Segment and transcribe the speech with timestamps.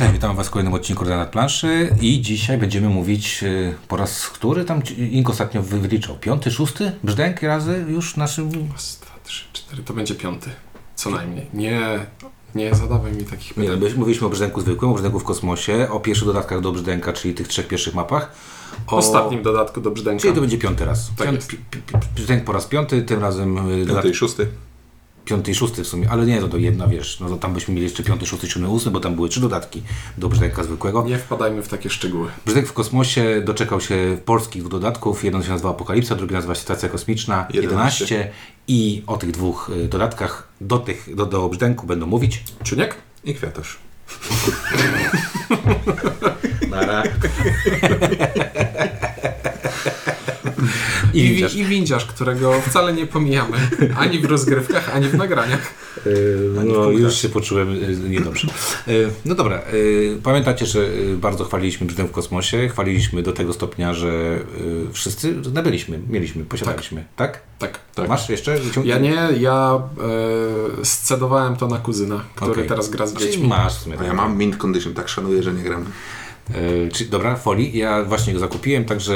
[0.00, 4.28] Cześć, witam Was w kolejnym odcinku Koordynat Planszy i dzisiaj będziemy mówić y, po raz
[4.28, 6.16] który tam Ink ostatnio wy- wyliczał?
[6.18, 6.92] Piąty, szósty?
[7.04, 8.50] Brzdęk razy już naszym...
[8.72, 9.82] Raz, dwa, trzy, cztery.
[9.82, 10.50] To będzie piąty.
[10.94, 11.46] Co najmniej.
[11.54, 11.80] Nie,
[12.54, 13.80] nie zadawaj mi takich Nie, pytań.
[13.80, 17.34] my mówiliśmy o brzdęku zwykłym, o brzdęku w kosmosie, o pierwszych dodatkach do brzdęka, czyli
[17.34, 18.32] tych trzech pierwszych mapach.
[18.86, 18.96] O...
[18.96, 20.22] Ostatnim dodatku do brzdęka.
[20.22, 21.10] Czyli to będzie piąty raz.
[21.16, 21.56] Tak Piąt-
[22.14, 24.48] Brzdęk po raz piąty, tym razem y, Piąty dodatek i szósty.
[25.24, 27.74] Piąty i szósty w sumie, ale nie, to do jedna, wiesz, no to tam byśmy
[27.74, 29.82] mieli jeszcze piąty, szósty, siódmy, ósmy, bo tam były trzy dodatki
[30.18, 31.04] do brzdęka zwykłego.
[31.04, 32.28] Nie wpadajmy w takie szczegóły.
[32.46, 35.24] Brzdęk w kosmosie doczekał się polskich dwóch dodatków.
[35.24, 38.04] Jeden się nazywa Apokalipsa, drugi nazywa się Stacja Kosmiczna 11.
[38.04, 38.32] 11.
[38.68, 42.44] I o tych dwóch y, dodatkach do, tych, do, do brzdęku będą mówić.
[42.64, 42.94] Czuniek?
[43.24, 43.78] I kwiatusz.
[46.70, 47.02] Nara.
[51.14, 53.56] I, I, I windziarz, którego wcale nie pomijamy.
[53.96, 55.74] Ani w rozgrywkach, ani w nagraniach.
[56.06, 56.10] y,
[56.60, 57.02] Ani w no, punktach.
[57.02, 58.48] już się poczułem y, niedobrze.
[58.88, 59.62] Y, No dobra,
[60.22, 62.68] pamiętacie, że bardzo chwaliliśmy brzdęk w kosmosie.
[62.68, 64.38] Chwaliliśmy do tego stopnia, że
[64.92, 67.04] wszyscy nabyliśmy, mieliśmy, posiadaliśmy.
[67.16, 67.40] Tak?
[67.58, 67.78] Tak.
[67.94, 68.08] tak.
[68.08, 68.58] Masz jeszcze?
[68.58, 69.82] Wyciąg- Ja nie, ja
[70.80, 72.66] e, scedowałem to na kuzyna, który Okej.
[72.68, 73.48] teraz gra z Czyli dziećmi.
[73.48, 73.96] masz w sumie.
[74.00, 74.16] A ja tak.
[74.16, 75.84] mam mint condition, tak szanuję, że nie gram.
[76.48, 77.78] Yy, czy, dobra, folii.
[77.78, 79.14] Ja właśnie go zakupiłem, także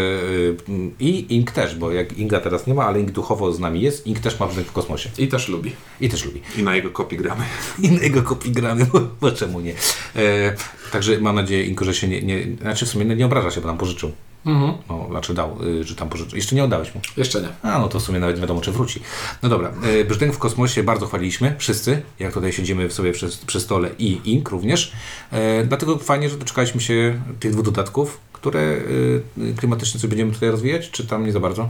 [0.68, 3.80] yy, i Ink też, bo jak Inga teraz nie ma, ale Ink duchowo z nami
[3.80, 4.06] jest.
[4.06, 5.72] Ink też ma w kosmosie I też lubi.
[6.00, 6.40] i też lubi.
[6.58, 7.44] I na jego kopii gramy.
[7.82, 9.74] Innego kopii gramy, bo, bo czemu nie.
[10.16, 10.54] E,
[10.92, 13.66] także mam nadzieję, Inko, że się nie, nie, znaczy w sumie nie obraża się, bo
[13.66, 14.12] nam pożyczył.
[14.46, 14.72] Mhm.
[14.88, 16.36] No, znaczy dał, y, że tam pożyczył.
[16.36, 17.00] Jeszcze nie oddałeś mu.
[17.16, 17.48] Jeszcze nie.
[17.62, 19.00] A, no to w sumie nawet nie wiadomo, czy wróci.
[19.42, 23.28] No dobra, e, brzdęk w kosmosie bardzo chwaliliśmy, wszyscy, jak tutaj siedzimy w sobie przy,
[23.46, 24.92] przy stole i Ink również.
[25.32, 30.50] E, dlatego fajnie, że doczekaliśmy się tych dwóch dodatków, które e, klimatycznie sobie będziemy tutaj
[30.50, 31.68] rozwijać, czy tam nie za bardzo?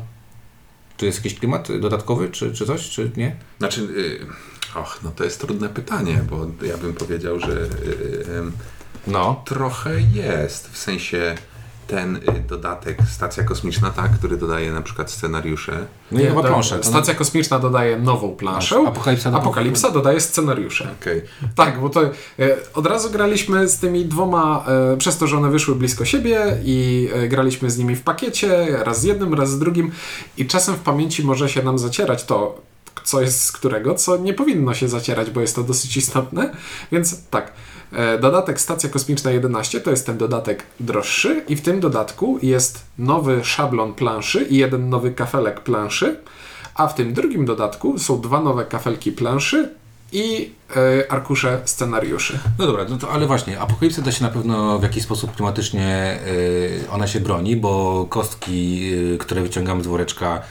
[0.97, 3.37] Czy jest jakiś klimat dodatkowy, czy, czy coś, czy nie?
[3.59, 4.27] Znaczy, y,
[4.79, 8.53] och, no to jest trudne pytanie, bo ja bym powiedział, że y, em,
[9.07, 9.43] No.
[9.47, 10.69] trochę jest.
[10.71, 11.35] W sensie
[11.87, 15.87] ten y, dodatek Stacja Kosmiczna, tak, który dodaje na przykład scenariusze.
[16.13, 16.79] No i chyba planszę.
[16.79, 18.77] to Stacja kosmiczna dodaje nową planszę.
[18.87, 20.89] Apokalipsa, do- Apokalipsa dodaje scenariusze.
[21.01, 21.23] Okej.
[21.55, 22.11] Tak, bo to e,
[22.75, 27.09] od razu graliśmy z tymi dwoma, e, przez to, że one wyszły blisko siebie i
[27.15, 29.91] e, graliśmy z nimi w pakiecie, raz z jednym, raz z drugim
[30.37, 32.61] i czasem w pamięci może się nam zacierać to,
[33.05, 36.51] co jest z którego, co nie powinno się zacierać, bo jest to dosyć istotne,
[36.93, 37.53] więc tak.
[37.95, 42.83] E, Dodatek Stacja Kosmiczna 11 to jest ten dodatek droższy i w tym dodatku jest
[42.99, 46.17] nowy szablon planszy i jeden nowy kafelek planszy,
[46.75, 49.71] a w tym drugim dodatku są dwa nowe kafelki planszy
[50.13, 52.39] i e, arkusze scenariuszy.
[52.59, 56.19] No dobra, no to, ale właśnie, apokalipsa da się na pewno w jakiś sposób klimatycznie,
[56.27, 60.43] y, ona się broni, bo kostki, y, które wyciągamy z woreczka,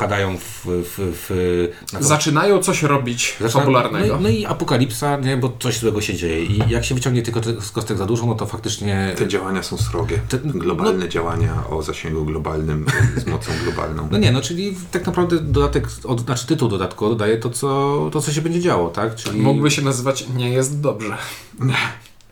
[0.00, 0.42] wpadają w...
[0.64, 4.06] w, w na Zaczynają coś robić Zaczyna- popularnego.
[4.14, 6.44] No, i- no i apokalipsa, nie, bo coś złego się dzieje.
[6.44, 9.14] I jak się wyciągnie tylko te- z kostek za dużo, no to faktycznie...
[9.16, 10.18] Te działania są srogie.
[10.28, 14.08] Te- Globalne działania o zasięgu globalnym, z mocą globalną.
[14.10, 18.20] No nie, no czyli tak naprawdę dodatek, od, znaczy tytuł dodatku dodaje to co, to,
[18.20, 19.14] co się będzie działo, tak?
[19.14, 19.40] Czyli...
[19.40, 21.16] Mógłby się nazywać Nie jest dobrze.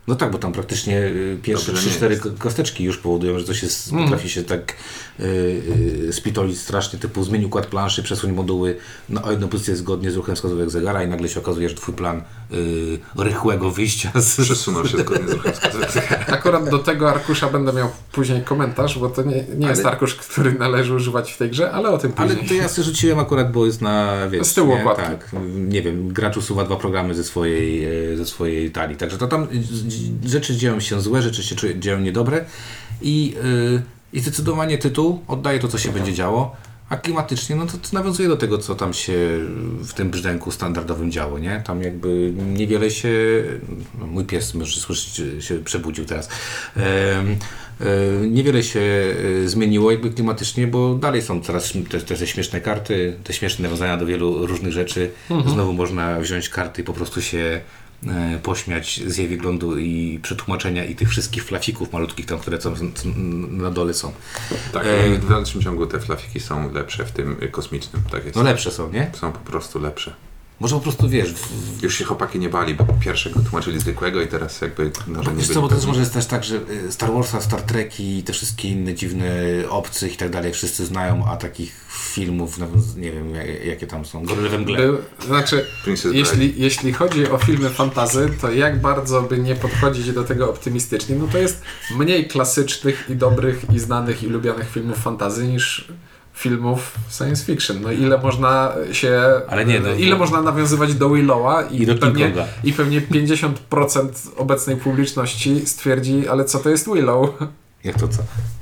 [0.08, 3.44] No tak, bo tam praktycznie y, pierwsze Dobrze, 3-4 nie ko- kosteczki już powodują, że
[3.44, 4.04] coś jest, Mm.
[4.04, 4.76] potrafi się tak
[5.20, 5.24] y,
[6.08, 8.76] y, spitolić strasznie, typu zmień układ planszy, przesuń moduły
[9.08, 11.94] na o jedną pozycję zgodnie z ruchem wskazówek zegara i nagle się okazuje, że twój
[11.94, 12.22] plan
[12.52, 14.40] y, rychłego wyjścia z...
[14.40, 16.30] Przesunął się zgodnie z.
[16.32, 20.14] Akurat do tego arkusza będę miał później komentarz, bo to nie, nie jest Ale- arkusz,
[20.14, 22.48] który należy używać w tej grze, ale o tym Ale później.
[22.48, 24.84] to ja sobie rzuciłem akurat, bo jest na, wiesz, Z tyłu nie?
[24.96, 29.26] Tak, nie wiem, gracz usuwa dwa programy ze swojej, e, ze swojej talii, także to
[29.28, 32.44] tam z- rzeczy dzieją się złe, rzeczy się dzieją niedobre
[33.02, 33.34] i,
[33.76, 33.82] y,
[34.12, 36.56] i zdecydowanie tytuł oddaje to, co się będzie działo,
[36.88, 39.12] a klimatycznie, no to, to nawiązuje do tego, co tam się
[39.80, 41.62] w tym brzdęku standardowym działo, nie?
[41.66, 43.10] Tam jakby niewiele się,
[44.00, 46.28] no mój pies, możesz słyszeć, się przebudził teraz,
[46.76, 47.24] e,
[48.26, 48.80] niewiele się
[49.44, 53.62] e, zmieniło jakby klimatycznie, bo dalej są coraz te, te, te śmieszne karty, te śmieszne
[53.62, 55.10] nawiązania do wielu różnych rzeczy.
[55.46, 57.60] Znowu można wziąć karty i po prostu się
[58.42, 62.74] pośmiać z jej wyglądu i przetłumaczenia i tych wszystkich flafików malutkich tam, które są,
[63.48, 64.12] na dole są.
[64.72, 68.02] Tak, E, w dalszym ciągu te flafiki są lepsze w tym kosmicznym.
[68.10, 68.36] Tak jest.
[68.36, 69.10] No lepsze są, nie?
[69.14, 70.14] Są po prostu lepsze.
[70.60, 74.26] Może po prostu wiesz, w, Już się chłopaki nie bali, bo pierwszego tłumaczyli zwykłego i
[74.26, 76.56] teraz jakby może nie Wiesz byli co, bo to też może jest też tak, że
[76.56, 79.30] y, Star Warsa, Star Treki i te wszystkie inne dziwne
[79.68, 84.04] obcych i tak dalej wszyscy znają, a takich filmów, nawet nie wiem ja- jakie tam
[84.04, 84.78] są, Goryl we mgle.
[84.78, 90.12] Był, znaczy, Princess jeśli, jeśli chodzi o filmy fantazy, to jak bardzo by nie podchodzić
[90.12, 91.62] do tego optymistycznie, no to jest
[91.96, 95.88] mniej klasycznych i dobrych i znanych i lubianych filmów fantazy niż
[96.38, 97.80] filmów science fiction.
[97.82, 99.20] No ile można się...
[99.48, 102.48] Ale nie, no, ile bo- można nawiązywać do Willowa i, I do pewnie, King Konga.
[102.64, 107.30] i pewnie 50% obecnej publiczności stwierdzi, ale co to jest Willow?
[107.84, 108.18] Jak to co?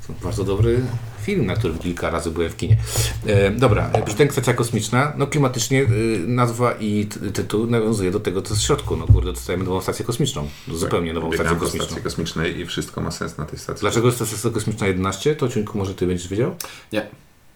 [0.07, 0.79] To bardzo dobry
[1.21, 2.77] film, na którym kilka razy byłem w kinie.
[3.25, 5.13] E, dobra, Brzdęk Stacja Kosmiczna.
[5.17, 5.87] No klimatycznie y,
[6.27, 8.95] nazwa i tytuł nawiązuje do tego, co jest w środku.
[8.97, 10.47] No kurde, dostajemy nową stację kosmiczną.
[10.73, 11.85] Zupełnie nową stację Biegam kosmiczną.
[11.87, 13.81] stacji kosmicznej i wszystko ma sens na tej stacji.
[13.81, 15.35] Dlaczego jest stacja kosmiczna 11?
[15.35, 16.55] To Ciuńku, może ty będziesz wiedział?
[16.93, 17.07] Nie,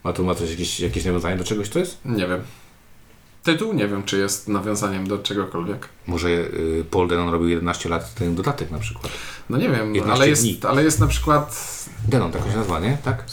[0.04, 1.98] Ma tu ma coś, jakieś, jakieś nawiązanie do czegoś to jest?
[2.06, 2.42] nie wiem.
[3.44, 5.90] Tytuł nie wiem, czy jest nawiązaniem do czegokolwiek.
[6.08, 9.12] Może y, Paul Denon robił 11 lat ten dodatek na przykład.
[9.50, 10.60] No nie wiem, 11 ale jest, dni.
[10.70, 11.76] ale jest na przykład
[12.08, 12.98] Denon, tak się nazywa, nie?
[13.04, 13.26] Tak?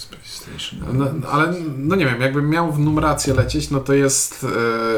[0.92, 4.46] No, ale no nie wiem, jakbym miał w numerację lecieć, no to jest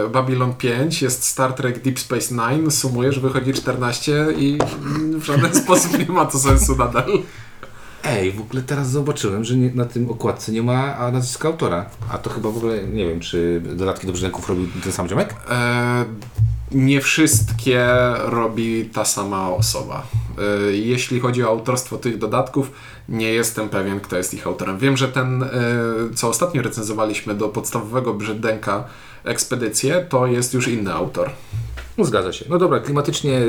[0.05, 4.59] e, Babylon 5, jest Star Trek Deep Space Nine, sumujesz, wychodzi 14 i
[5.19, 7.23] w żaden sposób nie ma to sensu nadal.
[8.05, 11.87] Ej, w ogóle teraz zobaczyłem, że nie, na tym okładce nie ma nazwiska autora.
[12.11, 15.35] A to chyba w ogóle, nie wiem, czy dodatki do Brzdęków robił ten sam ziomek?
[15.51, 16.05] E,
[16.73, 17.87] nie wszystkie
[18.25, 20.07] robi ta sama osoba.
[20.39, 22.73] E, jeśli chodzi o autorstwo tych dodatków,
[23.09, 24.79] nie jestem pewien, kto jest ich autorem.
[24.79, 25.49] Wiem, że ten, e,
[26.15, 28.85] co ostatnio recenzowaliśmy do podstawowego Brzdęka
[29.25, 31.31] ekspedycję, to jest już inny autor.
[31.99, 32.45] No zgadza się.
[32.49, 33.41] No dobra, klimatycznie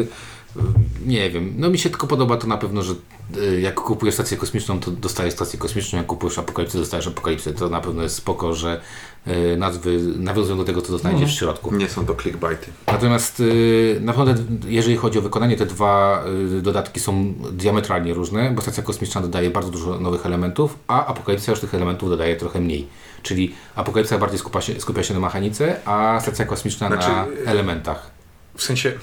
[1.06, 1.54] nie wiem.
[1.58, 2.94] No mi się tylko podoba to na pewno, że
[3.38, 7.54] y, jak kupujesz stację kosmiczną, to dostajesz stację kosmiczną, jak kupujesz apokalipsę, dostajesz apokalipsę.
[7.54, 8.82] To na pewno jest spoko, że
[9.28, 11.76] y, nazwy nawiązują do tego, co znajdziesz w środku.
[11.76, 12.68] Nie są to clickbaity.
[12.88, 14.36] Natomiast y, naprawdę,
[14.68, 16.24] jeżeli chodzi o wykonanie, te dwa
[16.62, 21.62] dodatki są diametralnie różne, bo stacja kosmiczna dodaje bardzo dużo nowych elementów, a Apokalipsa już
[21.62, 22.88] tych elementów dodaje trochę mniej.
[23.24, 27.48] Czyli Apokalipsa bardziej skupia się, skupia się na mechanice, a stacja kosmiczna na Znaczy, y,
[27.48, 28.12] elementach.
[28.56, 28.94] W sensie.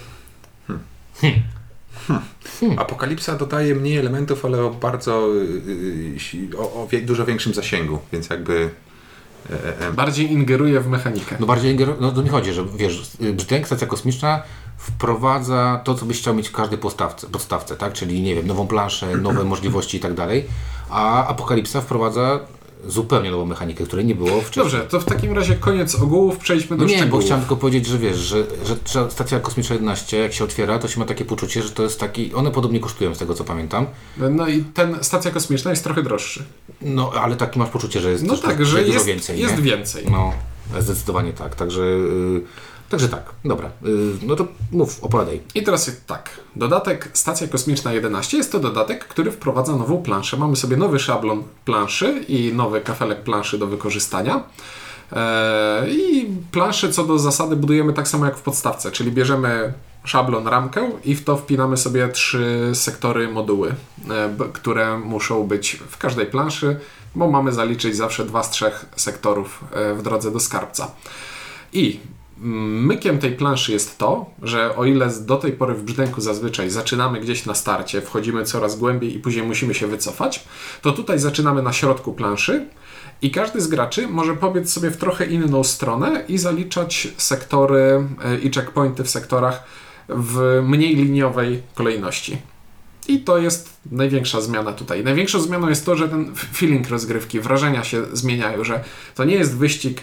[1.20, 1.43] Hmm.
[2.61, 2.79] Hmm.
[2.79, 5.29] Apokalipsa dodaje mniej elementów, ale o bardzo.
[5.29, 8.70] Yy, o, o wie, dużo większym zasięgu, więc jakby.
[9.50, 11.37] E, e, Bardziej ingeruje w mechanikę.
[11.41, 14.43] No bardziej, ingeru- no to mi chodzi, że wiesz, y, brzdęk, stacja kosmiczna
[14.79, 17.93] wprowadza to, co byś chciał mieć w każdej podstawce, podstawce tak?
[17.93, 20.47] Czyli, nie wiem, nową planszę, nowe możliwości i tak dalej,
[20.91, 22.41] a Apokalipsa wprowadza
[22.87, 24.63] zupełnie nową mechanikę, której nie było wcześniej.
[24.65, 27.25] Dobrze, to w takim razie koniec ogółów, przejdźmy do No nie, bo szczegółów.
[27.25, 30.89] chciałem tylko powiedzieć, że wiesz, że, że, że stacja kosmiczna 11, jak się otwiera, to
[30.89, 33.87] się ma takie poczucie, że to jest taki, one podobnie kosztują z tego, co pamiętam,
[34.17, 36.45] No i ten stacja kosmiczna jest trochę droższy.
[36.83, 39.57] no ale taki masz poczucie, że jest No że- tak, że dużo jest więcej, jest
[39.57, 39.63] nie?
[39.63, 40.05] więcej.
[40.11, 40.33] No,
[40.81, 41.55] zdecydowanie tak.
[41.55, 42.43] Także, yy,
[42.88, 43.23] także tak.
[43.44, 43.70] Dobra.
[43.82, 43.93] Yy,
[44.23, 45.40] no to mów, opowiadaj.
[45.55, 46.31] I teraz jest tak.
[46.56, 50.37] Dodatek Stacja Kosmiczna 11 jest to dodatek, który wprowadza nową planszę.
[50.37, 54.44] Mamy sobie nowy szablon planszy i nowy kafelek planszy do wykorzystania.
[55.12, 59.73] Eee, I planszę co do zasady budujemy tak samo jak w podstawce, czyli bierzemy
[60.05, 63.75] szablon, ramkę i w to wpinamy sobie trzy sektory moduły,
[64.11, 66.81] e, które muszą być w każdej planszy,
[67.14, 70.90] bo mamy zaliczyć zawsze dwa z trzech sektorów e, w drodze do skarbca.
[71.73, 72.00] I
[72.40, 77.20] mykiem tej planszy jest to, że o ile do tej pory w brzdęku zazwyczaj zaczynamy
[77.20, 80.44] gdzieś na starcie, wchodzimy coraz głębiej i później musimy się wycofać,
[80.82, 82.67] to tutaj zaczynamy na środku planszy
[83.23, 88.38] i każdy z graczy może pobiec sobie w trochę inną stronę i zaliczać sektory e,
[88.38, 89.64] i checkpointy w sektorach
[90.08, 92.38] w mniej liniowej kolejności.
[93.08, 95.05] I to jest największa zmiana tutaj.
[95.05, 99.56] Największą zmianą jest to, że ten feeling rozgrywki, wrażenia się zmieniają, że to nie jest
[99.56, 100.00] wyścig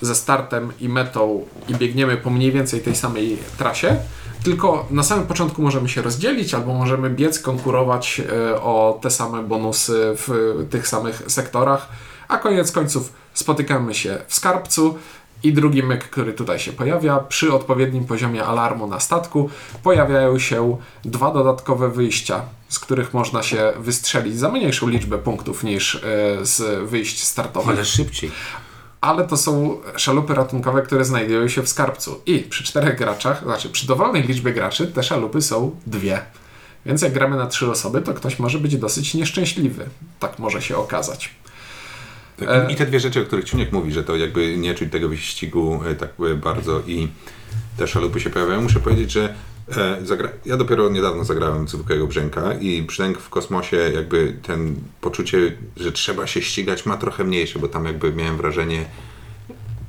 [0.00, 3.96] ze startem i metą i biegniemy po mniej więcej tej samej trasie,
[4.44, 9.42] tylko na samym początku możemy się rozdzielić albo możemy biec, konkurować e, o te same
[9.42, 11.88] bonusy w tych samych sektorach,
[12.28, 14.98] a koniec końców spotykamy się w skarbcu
[15.42, 19.50] i drugi myk, który tutaj się pojawia, przy odpowiednim poziomie alarmu na statku
[19.82, 25.94] pojawiają się dwa dodatkowe wyjścia, z których można się wystrzelić za mniejszą liczbę punktów niż
[25.94, 26.00] e,
[26.42, 27.76] z wyjść startowych.
[27.76, 28.30] Ale szybciej.
[29.06, 32.20] Ale to są szalupy ratunkowe, które znajdują się w skarbcu.
[32.26, 36.20] I przy czterech graczach, znaczy przy dowolnej liczbie graczy, te szalupy są dwie.
[36.86, 39.86] Więc jak gramy na trzy osoby, to ktoś może być dosyć nieszczęśliwy.
[40.18, 41.30] Tak może się okazać.
[42.38, 45.08] Tak, I te dwie rzeczy, o których Ciuniek mówi, że to jakby nie czuć tego
[45.08, 47.08] wyścigu e, tak e, bardzo i
[47.76, 48.62] te szalupy się pojawiają.
[48.62, 49.34] Muszę powiedzieć, że
[50.04, 50.28] zagra...
[50.44, 56.26] ja dopiero niedawno zagrałem zwykłego brzęka i brzęk w kosmosie jakby ten poczucie, że trzeba
[56.26, 58.84] się ścigać ma trochę mniejsze, bo tam jakby miałem wrażenie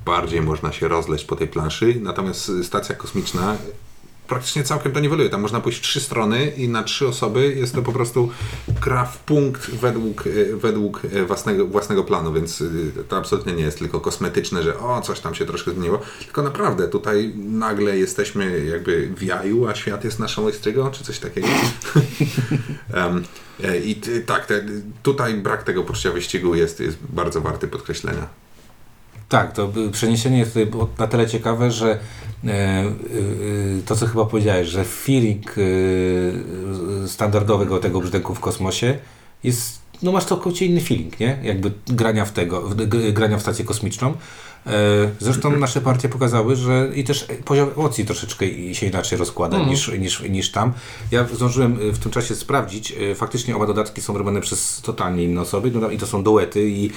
[0.06, 3.58] bardziej można się rozleźć po tej planszy, natomiast stacja kosmiczna
[4.28, 5.30] praktycznie całkiem to niweluje.
[5.30, 8.30] Tam można pójść w trzy strony i na trzy osoby jest to po prostu
[8.82, 13.64] gra w punkt według, e, według e, własnego, własnego planu, więc y, to absolutnie nie
[13.64, 18.66] jest tylko kosmetyczne, że o, coś tam się troszkę zmieniło, tylko naprawdę tutaj nagle jesteśmy
[18.66, 21.48] jakby w jaju, a świat jest naszą estrygą, czy coś takiego.
[23.64, 24.66] E, I tak, te,
[25.04, 28.28] tutaj brak tego poczucia wyścigu jest, jest bardzo warty podkreślenia.
[29.30, 32.00] Tak, to przeniesienie jest tutaj na tyle ciekawe, że
[32.48, 32.88] e, y,
[33.80, 35.56] y, to, co chyba powiedziałeś, że feeling
[37.08, 38.98] standardowego tego brzdęku w kosmosie
[39.44, 41.40] jest, no masz całkowicie inny feeling, nie?
[41.44, 42.76] Jakby grania w tego, w,
[43.14, 44.14] grania w stację kosmiczną.
[44.68, 44.72] E,
[45.20, 50.22] Zresztą nasze partie pokazały, że i też poziom emocji troszeczkę się inaczej rozkłada niż, niż,
[50.30, 50.74] niż tam.
[51.12, 55.24] Ja zdążyłem y, w tym czasie sprawdzić, y, faktycznie oba dodatki są robione przez totalnie
[55.24, 56.90] inne osoby no i to są duety i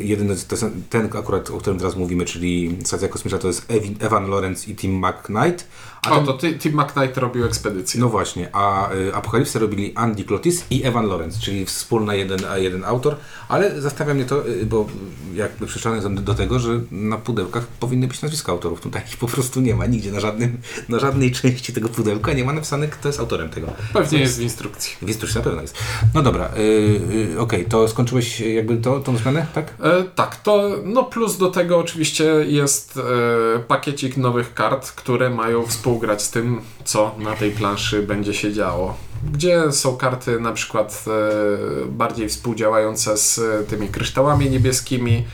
[0.00, 4.70] jedyny, jest ten akurat, o którym teraz mówimy, czyli stacja kosmiczna to jest Evan Lawrence
[4.70, 5.68] i Tim McKnight.
[6.02, 8.00] A O, ten- to ty, Tim McKnight robił ekspedycję.
[8.00, 12.84] no właśnie, a Apokalipsę robili Andy Clotis i Evan Lawrence, czyli wspólna jeden, a jeden
[12.84, 13.16] autor,
[13.48, 14.86] ale zastanawia mnie to, y, bo
[15.34, 18.80] jakby przyczyny są do tego, że na pudełkach powinny być nazwiska autorów.
[18.80, 22.44] Tutaj ich po prostu nie ma nigdzie, na, żadnym, na żadnej części tego pudełka nie
[22.44, 23.72] ma napisane, kto jest autorem tego.
[23.92, 24.96] Pewnie jest w instrukcji.
[25.02, 25.78] W instrukcji na pewno jest.
[26.14, 29.74] No dobra, y, y, okej, to skończyłeś jakby to, tą zmianę, tak?
[29.82, 35.66] E, tak, to no plus do tego oczywiście jest e, pakiecik nowych kart, które mają
[35.66, 38.96] współgrać z tym, co na tej planszy będzie się działo.
[39.32, 45.24] Gdzie są karty na przykład e, bardziej współdziałające z e, tymi kryształami niebieskimi,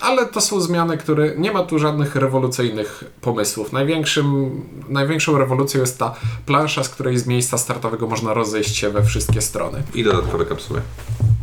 [0.00, 3.72] ale to są zmiany, które nie ma tu żadnych rewolucyjnych pomysłów.
[3.72, 4.50] Największym,
[4.88, 6.14] największą rewolucją jest ta
[6.46, 9.82] plansza, z której z miejsca startowego można rozejść się we wszystkie strony.
[9.94, 10.80] I dodatkowe kapsuły.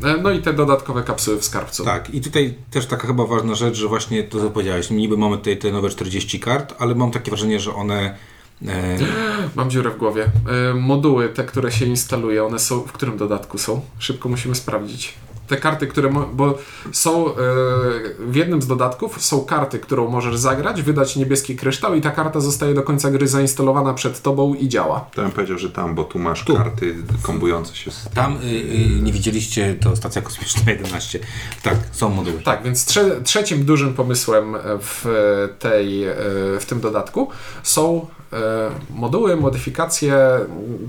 [0.03, 1.85] E, no i te dodatkowe kapsuły w skarbcu.
[1.85, 5.37] Tak, i tutaj też taka chyba ważna rzecz, że właśnie to co powiedziałeś, niby mamy
[5.37, 8.15] tutaj te nowe 40 kart, ale mam takie wrażenie, że one...
[8.67, 8.97] E,
[9.55, 10.25] Mam dziurę w głowie.
[10.71, 12.79] E, moduły, te, które się instaluje, one są.
[12.81, 13.81] W którym dodatku są?
[13.99, 15.13] Szybko musimy sprawdzić.
[15.47, 16.09] Te karty, które.
[16.33, 16.57] Bo
[16.91, 17.27] są.
[17.27, 17.33] E,
[18.19, 22.39] w jednym z dodatków są karty, którą możesz zagrać, wydać niebieski kryształ, i ta karta
[22.39, 25.05] zostaje do końca gry zainstalowana przed tobą i działa.
[25.15, 26.55] To bym powiedział, że tam, bo tu masz Tu.
[26.57, 31.19] karty kombujące się z Tam y, y, nie widzieliście, to stacja kosmiczna 11.
[31.63, 32.41] Tak, są moduły.
[32.41, 35.05] Tak, więc trze- trzecim dużym pomysłem w,
[35.59, 36.03] tej,
[36.59, 37.29] w tym dodatku
[37.63, 38.07] są
[38.89, 40.15] moduły, modyfikacje.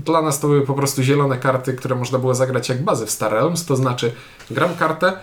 [0.05, 3.11] Dla nas to były po prostu zielone karty, które można było zagrać jak bazę w
[3.11, 4.11] Star Realms, to znaczy
[4.51, 5.13] gram kartę,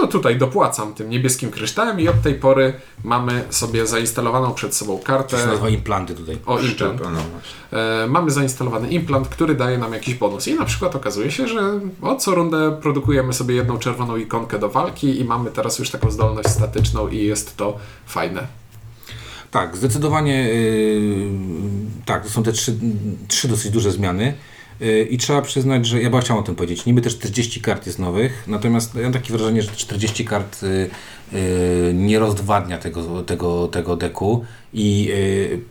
[0.00, 2.72] no tutaj dopłacam tym niebieskim kryształem i od tej pory
[3.04, 5.36] mamy sobie zainstalowaną przed sobą kartę.
[5.36, 6.38] To się nazywa implanty tutaj.
[6.46, 7.00] O, implant.
[7.00, 7.78] No.
[7.78, 10.48] E, mamy zainstalowany implant, który daje nam jakiś bonus.
[10.48, 14.68] I na przykład okazuje się, że o co rundę produkujemy sobie jedną czerwoną ikonkę do
[14.68, 17.76] walki i mamy teraz już taką zdolność statyczną i jest to
[18.06, 18.46] fajne.
[19.54, 21.30] Tak, zdecydowanie yy,
[22.04, 22.74] tak, to są te trzy,
[23.28, 24.34] trzy dosyć duże zmiany.
[24.80, 26.86] Yy, I trzeba przyznać, że ja bardzo chciałem o tym powiedzieć.
[26.86, 30.90] Niby też 40 kart jest nowych, natomiast ja mam takie wrażenie, że 40 kart yy,
[31.94, 35.12] nie rozdwadnia tego, tego, tego deku i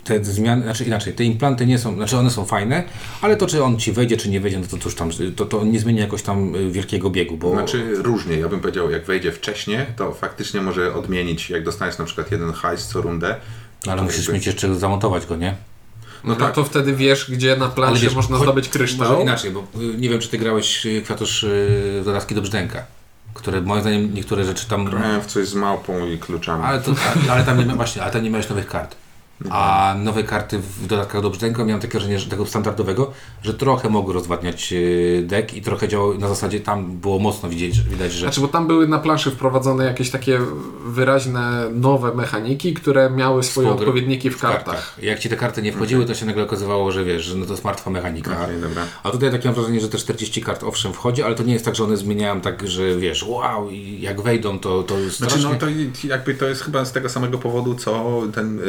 [0.03, 2.83] te zmiany, znaczy inaczej, te implanty nie są, znaczy one są fajne,
[3.21, 5.65] ale to czy on ci wejdzie, czy nie wejdzie, no to, już tam, to, to
[5.65, 9.79] nie zmieni jakoś tam wielkiego biegu, bo Znaczy różnie, ja bym powiedział, jak wejdzie wcześniej,
[9.95, 13.35] to faktycznie może odmienić, jak dostaniesz na przykład jeden hajs co rundę.
[13.87, 15.55] Ale to musisz jakby- mieć jeszcze zamontować go, nie?
[16.23, 19.21] No to, to wtedy wiesz, gdzie na planszy wiesz, można chodź- zdobyć Może kryształ.
[19.21, 19.65] inaczej, bo y,
[19.97, 21.47] nie wiem, czy ty grałeś y, Kwiatosz y,
[22.01, 22.83] w dodatki do brzdęka,
[23.33, 24.85] które moim zdaniem niektóre rzeczy tam...
[24.85, 26.63] Grałem w coś z małpą i kluczami.
[26.63, 26.91] Ale, to,
[27.27, 28.95] a- ale tam nie ma, właśnie, ale tam nie miałeś nowych kart.
[29.49, 33.11] A nowe karty w dodatkach do brzdęka miałem takie wrażenie, że tego standardowego,
[33.43, 37.81] że trochę mogły rozwadniać y, deck i trochę działało na zasadzie, tam było mocno widzieć,
[37.81, 38.25] widać, że...
[38.25, 40.39] Znaczy, bo tam były na planszy wprowadzone jakieś takie
[40.85, 44.97] wyraźne, nowe mechaniki, które miały swoje odpowiedniki w kartach.
[45.01, 47.51] Jak ci te karty nie wchodziły, to się nagle okazywało, że wiesz, że no to
[47.51, 48.43] jest martwa mechanika.
[48.43, 48.85] Okej, dobra.
[49.03, 51.65] A tutaj takie mam wrażenie, że te 40 kart owszem wchodzi, ale to nie jest
[51.65, 55.49] tak, że one zmieniają tak, że wiesz, wow, i jak wejdą, to, to Znaczy, strasznie...
[55.49, 55.65] no to
[56.07, 58.63] jakby to jest chyba z tego samego powodu, co ten, yy,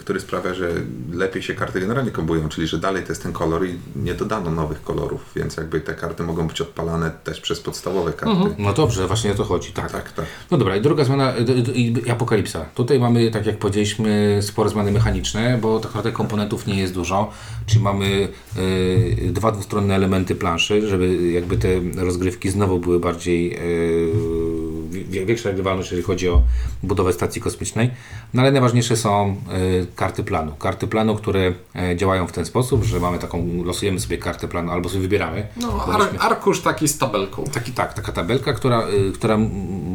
[0.00, 0.70] który sprawia, że
[1.12, 4.50] lepiej się karty generalnie kombują, czyli że dalej to jest ten kolor i nie dodano
[4.50, 8.54] nowych kolorów, więc jakby te karty mogą być odpalane też przez podstawowe karty.
[8.58, 9.92] No dobrze, właśnie o to chodzi, tak.
[9.92, 10.26] Tak, tak.
[10.50, 12.64] No dobra, i druga zmiana, y, y, y, Apokalipsa.
[12.74, 17.30] Tutaj mamy, tak jak powiedzieliśmy, spore zmiany mechaniczne, bo tak naprawdę komponentów nie jest dużo,
[17.66, 25.26] czyli mamy y, dwa dwustronne elementy planszy, żeby jakby te rozgrywki znowu były bardziej, y,
[25.26, 26.42] większa regrywalność, jeżeli chodzi o
[26.82, 27.90] budowę stacji kosmicznej.
[28.34, 30.52] No ale najważniejsze są y, karty planu.
[30.52, 34.70] Karty planu, które e, działają w ten sposób, że mamy taką, losujemy sobie kartę planu
[34.70, 35.46] albo sobie wybieramy.
[35.56, 37.44] No, ar- arkusz taki z tabelką.
[37.44, 39.36] Taki, tak, taka tabelka, która, y, która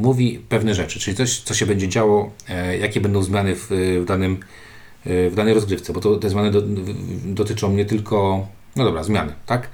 [0.02, 3.68] mówi pewne rzeczy, czyli coś, co się będzie działo, e, jakie będą zmiany w,
[4.02, 4.38] w, danym,
[5.06, 6.62] e, w danej rozgrywce, bo to, te zmiany do,
[7.26, 8.48] dotyczą nie tylko.
[8.78, 9.70] No dobra, zmiany, tak?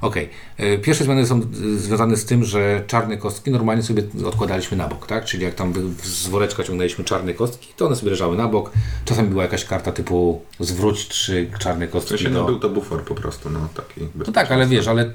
[0.00, 0.28] Okej.
[0.56, 4.88] E, Pierwsze zmiany są y, związane z tym, że czarne kostki normalnie sobie odkładaliśmy na
[4.88, 5.24] bok, tak?
[5.24, 5.72] Czyli jak tam
[6.02, 8.70] z woreczka ciągnęliśmy czarne kostki, to one sobie leżały na bok.
[9.04, 12.08] Czasami była jakaś karta typu zwróć trzy czarne W kostki.
[12.10, 12.40] sensie, do...
[12.40, 14.00] no był to bufor po prostu, no taki.
[14.26, 15.12] No tak, ale wiesz, ale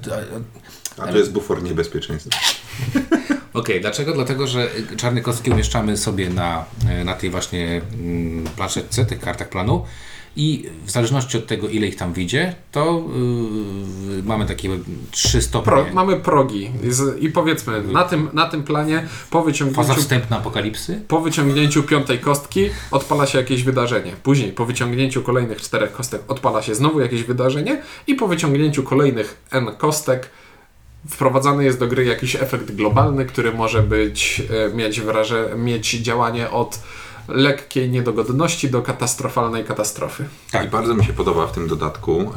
[0.98, 2.40] A to jest bufor niebezpieczeństwa.
[3.54, 4.14] Okej, dlaczego?
[4.14, 9.50] Dlatego, że czarne kostki umieszczamy sobie na, e, na tej właśnie mm, planszetce, tych kartach
[9.50, 9.86] planu
[10.36, 13.04] i w zależności od tego, ile ich tam wyjdzie, to
[14.16, 14.70] yy, mamy takie
[15.12, 15.72] trzy stopnie.
[15.72, 16.72] Pro, mamy progi
[17.20, 21.02] i powiedzmy, na tym, na tym planie po Faza wyciągnięciu, wstępna apokalipsy.
[21.08, 24.12] po wyciągnięciu piątej kostki odpala się jakieś wydarzenie.
[24.24, 29.42] Później po wyciągnięciu kolejnych czterech kostek odpala się znowu jakieś wydarzenie i po wyciągnięciu kolejnych
[29.52, 30.30] n kostek
[31.10, 36.50] wprowadzany jest do gry jakiś efekt globalny, który może być, e, mieć, wraże, mieć działanie
[36.50, 36.80] od
[37.28, 40.26] lekkiej niedogodności do katastrofalnej katastrofy.
[40.52, 40.70] Tak.
[40.70, 42.32] Bardzo mi się podoba w tym dodatku,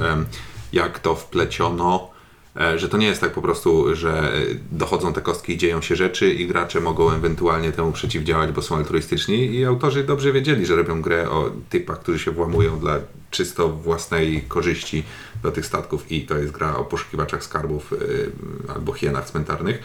[0.73, 2.11] jak to wpleciono,
[2.57, 4.41] e, że to nie jest tak po prostu, że e,
[4.73, 8.77] dochodzą te kostki i dzieją się rzeczy i gracze mogą ewentualnie temu przeciwdziałać, bo są
[8.77, 12.99] altruistyczni i autorzy dobrze wiedzieli, że robią grę o typach, którzy się włamują dla
[13.31, 15.05] czysto własnej korzyści
[15.43, 18.31] do tych statków i to jest gra o poszukiwaczach skarbów y,
[18.75, 19.83] albo hienach cmentarnych,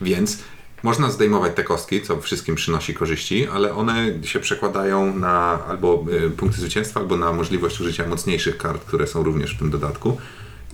[0.00, 0.38] więc
[0.82, 6.30] można zdejmować te kostki, co wszystkim przynosi korzyści, ale one się przekładają na albo y,
[6.30, 10.16] punkty zwycięstwa, albo na możliwość użycia mocniejszych kart, które są również w tym dodatku.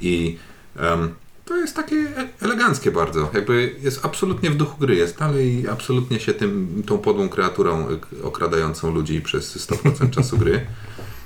[0.01, 0.39] I
[0.77, 3.31] em, to jest takie e- eleganckie bardzo.
[3.35, 4.97] Jakby jest absolutnie w duchu gry.
[4.97, 10.67] Jest dalej absolutnie się tym, tą podłą kreaturą y, okradającą ludzi przez 100% czasu gry.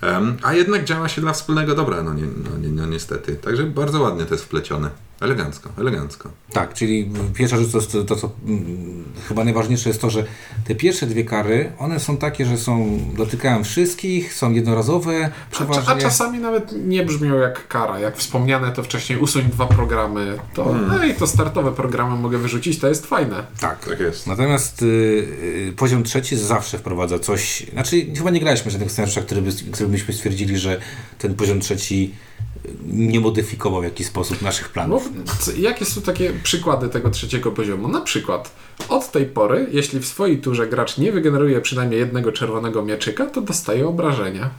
[0.00, 3.36] Em, a jednak działa się dla wspólnego dobra, no, nie, no, nie, no niestety.
[3.36, 4.90] Także bardzo ładnie to jest wplecione.
[5.22, 6.30] Elegancko, elegancko.
[6.52, 10.24] Tak, czyli pierwsza rzecz to, to, to co mm, chyba najważniejsze jest to, że
[10.64, 15.92] te pierwsze dwie kary, one są takie, że są, dotykają wszystkich, są jednorazowe, A, przeważnie.
[15.92, 17.98] a czasami nawet nie brzmią jak kara.
[17.98, 21.00] Jak wspomniane to wcześniej usuń dwa programy, to Hmm.
[21.00, 23.46] ej, to startowe programy mogę wyrzucić, to jest fajne.
[23.60, 23.84] Tak.
[23.88, 24.26] Tak jest.
[24.26, 27.66] Natomiast y, y, poziom trzeci zawsze wprowadza coś.
[27.72, 30.80] Znaczy, chyba nie graliśmy żadnych scenariuszy, który, by, który byśmy stwierdzili, że
[31.18, 32.14] ten poziom trzeci
[32.87, 35.09] nie modyfikował w jakiś sposób naszych No, planów.
[35.38, 37.88] c- jakie są takie przykłady tego trzeciego poziomu?
[37.88, 38.50] Na przykład
[38.88, 43.40] od tej pory, jeśli w swojej turze gracz nie wygeneruje przynajmniej jednego czerwonego mieczyka, to
[43.40, 44.50] dostaje obrażenia.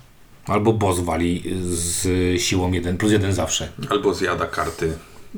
[0.45, 2.07] Albo boss wali z
[2.41, 3.69] siłą 1 plus 1 zawsze.
[3.89, 4.93] Albo zjada karty.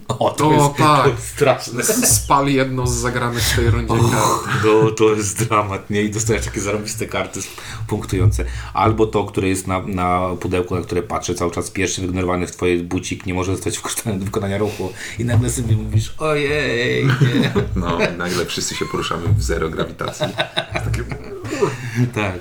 [0.07, 1.03] O, to, O, jest, tak.
[1.03, 1.83] to jest straszne.
[1.83, 4.63] Spali jedną z zagranych w tej rundzie kart.
[4.63, 6.03] To, to jest dramat, nie?
[6.03, 7.39] I dostajesz takie zarobiste karty
[7.87, 8.45] punktujące.
[8.73, 12.51] Albo to, które jest na, na pudełku, na które patrzę cały czas pierwszy wygenerowany w
[12.51, 14.93] twojej bucik, nie może zostać wykonany do wykonania ruchu.
[15.19, 17.53] I nagle sobie mówisz, ojej, nie.
[17.75, 20.25] No, nagle wszyscy się poruszamy w zero grawitacji.
[22.13, 22.39] Tak.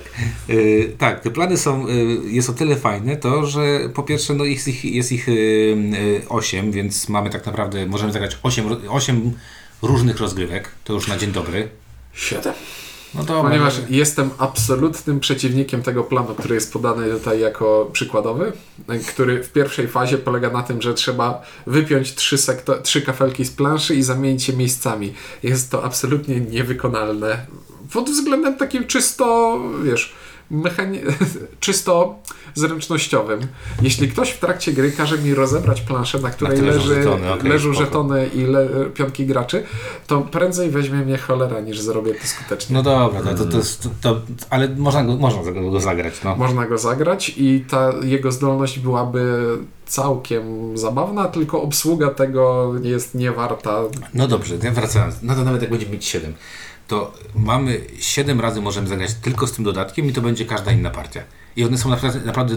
[0.49, 1.91] Y, tak, te plany są, y,
[2.25, 6.29] jest o tyle fajne to, że po pierwsze no jest ich, jest ich y, y,
[6.29, 9.33] 8, więc mamy tak naprawdę, możemy zagrać 8, 8
[9.81, 11.69] różnych rozgrywek, to już na dzień dobry.
[12.13, 12.53] Siedem.
[13.15, 18.51] No to Ponieważ jestem absolutnym przeciwnikiem tego planu, który jest podany tutaj jako przykładowy,
[19.07, 23.51] który w pierwszej fazie polega na tym, że trzeba wypiąć trzy, sekto- trzy kafelki z
[23.51, 25.13] planszy i zamienić je miejscami.
[25.43, 27.45] Jest to absolutnie niewykonalne.
[27.93, 30.13] Pod względem takim czysto, wiesz,
[31.59, 32.15] czysto
[32.53, 33.39] zręcznościowym.
[33.81, 37.33] Jeśli ktoś w trakcie gry każe mi rozebrać planszę, na której której leżą leży, żetony,
[37.33, 39.63] okej, leżą żetony i le- pionki graczy,
[40.07, 42.73] to prędzej weźmie mnie cholera, niż zrobię to skutecznie.
[42.73, 46.35] No dobra, no to, to jest, to, ale można go, można go, zagrać, no.
[46.35, 49.45] Można go zagrać i ta jego zdolność byłaby
[49.85, 53.81] całkiem zabawna, tylko obsługa tego jest niewarta.
[54.13, 56.33] No dobrze, ja wracając, no to nawet jak będziemy mieć 7,
[56.87, 60.89] to mamy 7 razy możemy zagrać tylko z tym dodatkiem i to będzie każda inna
[60.89, 61.23] partia.
[61.55, 62.55] I one są naprawdę, naprawdę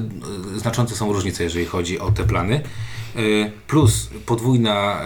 [0.57, 2.63] e, znaczące są różnice, jeżeli chodzi o te plany.
[3.17, 3.21] E,
[3.67, 5.03] Plus podwójna,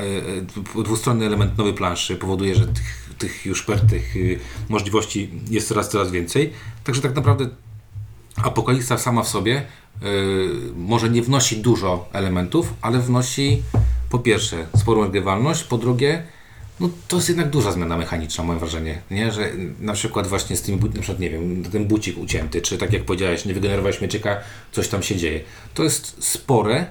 [0.76, 5.68] e, dwustronny element nowej planszy powoduje, że tych, tych już per, tych y, możliwości jest
[5.68, 6.52] coraz, coraz więcej.
[6.84, 7.48] Także tak naprawdę
[8.36, 9.62] Apokalipsa sama w sobie
[10.76, 13.62] może nie wnosi dużo elementów, ale wnosi
[14.10, 16.26] po pierwsze sporą regrywalność, po drugie
[16.80, 19.32] no to jest jednak duża zmiana mechaniczna, mam wrażenie, nie?
[19.32, 22.92] że na przykład właśnie z tym, na przykład, nie wiem, ten bucik ucięty, czy tak
[22.92, 24.40] jak powiedziałeś, nie wygenerowałeś mieczyka,
[24.72, 25.40] coś tam się dzieje.
[25.74, 26.86] To jest spore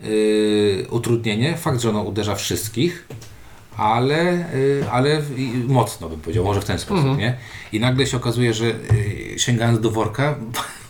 [0.00, 3.08] yy, utrudnienie, fakt, że ono uderza wszystkich,
[3.76, 5.22] ale, y, ale
[5.66, 7.36] mocno bym powiedział, może w ten sposób, nie?
[7.72, 10.34] I nagle się okazuje, że y, sięgając do worka,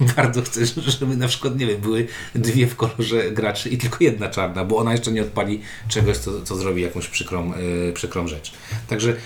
[0.16, 4.28] bardzo chcesz, żeby na przykład, nie wiem, były dwie w kolorze graczy i tylko jedna
[4.28, 7.52] czarna, bo ona jeszcze nie odpali czegoś, co, co zrobi jakąś przykrą,
[7.88, 8.52] y, przykrą rzecz.
[8.88, 9.16] Także,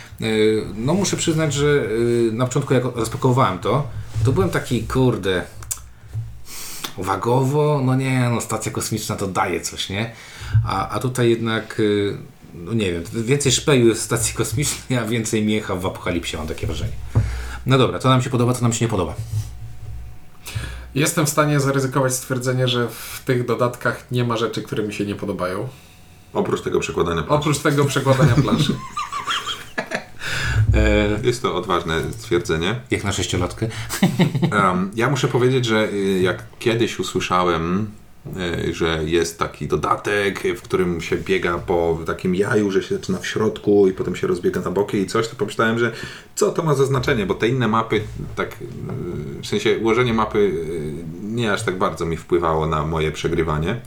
[0.76, 1.88] no muszę przyznać, że
[2.32, 3.88] na początku jak rozpakowałem to,
[4.24, 5.42] to byłem taki, kurde,
[6.98, 10.10] wagowo, no nie, no stacja kosmiczna to daje coś, nie?
[10.66, 11.82] A, a tutaj jednak,
[12.54, 16.46] no nie wiem, więcej szpeju jest w stacji kosmicznej, a więcej miecha w apokalipsie, mam
[16.46, 16.92] takie wrażenie.
[17.66, 19.14] No dobra, co nam się podoba, co nam się nie podoba.
[20.94, 25.06] Jestem w stanie zaryzykować stwierdzenie, że w tych dodatkach nie ma rzeczy, które mi się
[25.06, 25.68] nie podobają.
[26.32, 27.40] Oprócz tego przekładania planszy.
[27.40, 28.74] Oprócz tego przekładania planszy.
[30.74, 32.80] E, Jest to odważne stwierdzenie.
[32.90, 33.68] jak na sześciolatkę.
[34.94, 37.90] Ja muszę powiedzieć, że y, jak kiedyś usłyszałem,
[38.72, 43.26] że jest taki dodatek, w którym się biega po takim jaju, że się zaczyna w
[43.26, 45.92] środku i potem się rozbiega na boki i coś, to pomyślałem, że
[46.34, 48.00] co to ma za znaczenie, bo te inne mapy,
[48.36, 48.66] tak y,
[49.42, 53.80] w sensie ułożenie mapy y, nie aż tak bardzo mi wpływało na moje przegrywanie.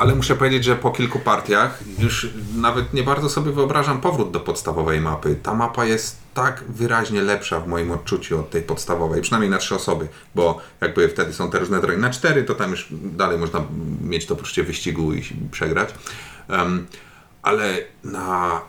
[0.00, 4.40] Ale muszę powiedzieć, że po kilku partiach już nawet nie bardzo sobie wyobrażam powrót do
[4.40, 5.36] podstawowej mapy.
[5.42, 9.74] Ta mapa jest tak wyraźnie lepsza w moim odczuciu od tej podstawowej, przynajmniej na trzy
[9.74, 12.00] osoby, bo jakby wtedy są te różne drogi.
[12.00, 13.64] Na cztery to tam już dalej można
[14.00, 15.94] mieć to poczucie wyścigu i przegrać.
[16.48, 16.86] Em,
[17.42, 18.60] ale na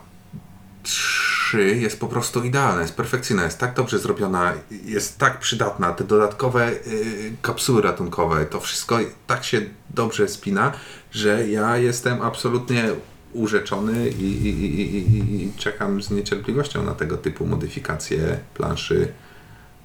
[0.82, 4.52] trzy jest po prostu idealna, jest perfekcyjna, jest tak dobrze zrobiona,
[4.84, 5.92] jest tak przydatna.
[5.92, 9.60] Te dodatkowe y, kapsuły ratunkowe, to wszystko tak się
[9.90, 10.72] dobrze spina,
[11.10, 12.84] że ja jestem absolutnie
[13.32, 14.48] urzeczony i, i,
[14.80, 19.12] i, i, czekam z niecierpliwością na tego typu modyfikacje planszy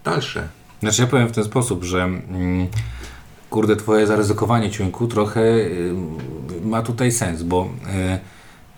[0.03, 0.47] dalsze.
[0.79, 2.67] Znaczy ja powiem w ten sposób, że mm,
[3.49, 5.93] kurde, twoje zaryzykowanie ciunku trochę y,
[6.63, 7.69] ma tutaj sens, bo
[8.13, 8.36] y,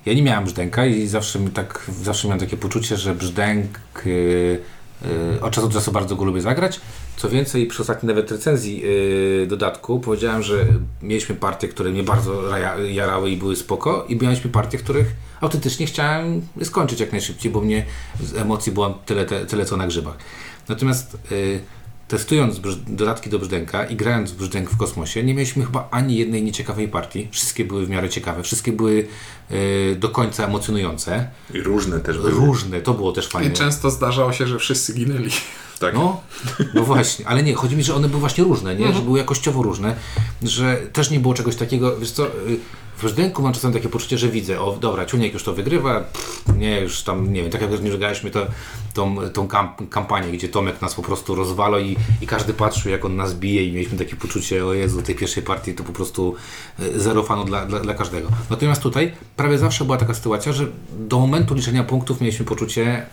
[0.09, 4.09] ja nie miałem brzdęka i zawsze mi tak, zawsze miałem takie poczucie, że brzdęk y,
[5.35, 6.81] y, od czasu do czasu bardzo go lubię zagrać.
[7.17, 8.81] Co więcej, przy ostatniej nawet recenzji
[9.43, 10.65] y, dodatku powiedziałem, że
[11.01, 12.43] mieliśmy partie, które mnie bardzo
[12.89, 15.07] jarały i były spoko i mieliśmy partie, których
[15.41, 17.85] autentycznie chciałem skończyć jak najszybciej, bo mnie
[18.23, 20.17] z emocji było tyle, te, tyle co na grzybach.
[20.69, 21.59] Natomiast y,
[22.09, 26.43] testując dodatki do brzdęka i grając w brzdęk w kosmosie, nie mieliśmy chyba ani jednej
[26.43, 27.27] nieciekawej partii.
[27.31, 29.07] Wszystkie były w miarę ciekawe, wszystkie były
[29.51, 31.29] y, do końca emocjonujące.
[31.53, 32.31] I różne też były.
[32.31, 33.49] Różne, to było też fajne.
[33.49, 35.29] I często zdarzało się, że wszyscy ginęli.
[35.79, 35.93] Tak.
[35.93, 36.21] No,
[36.73, 38.93] no właśnie, ale nie, chodzi mi, że one były właśnie różne, nie?
[38.93, 39.95] Że były jakościowo różne,
[40.43, 42.29] że też nie było czegoś takiego, wiesz co, y,
[42.99, 46.43] w brzdęku mam czasem takie poczucie, że widzę, o dobra, Ciuniek już to wygrywa, pff,
[46.57, 48.47] nie, już tam, nie wiem, tak jak nie graliśmy to,
[48.93, 53.05] tą, tą kamp- kampanię, gdzie Tomek nas po prostu rozwala i, i każdy patrzył, jak
[53.05, 56.35] on nas bije i mieliśmy takie poczucie, o Jezu, tej pierwszej partii to po prostu
[56.79, 58.29] y, zero fanu dla, dla, dla każdego.
[58.49, 60.67] Natomiast tutaj prawie zawsze była taka sytuacja, że
[60.99, 63.05] do momentu liczenia punktów mieliśmy poczucie,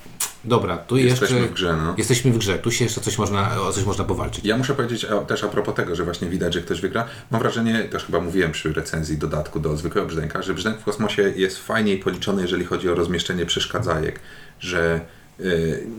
[0.44, 1.52] dobra, tu Jesteśmy jeszcze...
[1.52, 1.94] w grze, no.
[1.98, 4.44] Jesteśmy w grze, tu się jeszcze coś można, o coś można powalczyć.
[4.44, 7.06] Ja muszę powiedzieć a, też a propos tego, że właśnie widać, że ktoś wygra.
[7.30, 11.32] Mam wrażenie, też chyba mówiłem przy recenzji dodatku do zwykłego brzdęka, że brzdęk w kosmosie
[11.36, 14.20] jest fajniej policzony, jeżeli chodzi o rozmieszczenie przeszkadzajek,
[14.60, 15.00] że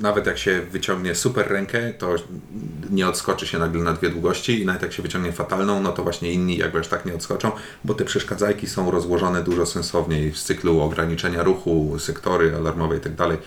[0.02, 2.16] nawet jak się wyciągnie super rękę, to
[2.90, 6.04] nie odskoczy się nagle na dwie długości i nawet jak się wyciągnie fatalną, no to
[6.04, 7.52] właśnie inni jakby aż tak nie odskoczą,
[7.84, 13.16] bo te przeszkadzajki są rozłożone dużo sensowniej w cyklu ograniczenia ruchu, sektory alarmowe i tak
[13.16, 13.38] dalej,